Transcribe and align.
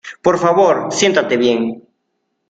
Por 0.25 0.35
favor, 0.43 0.75
siéntate 0.99 1.35
bien. 1.45 1.59